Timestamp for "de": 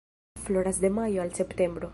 0.81-0.89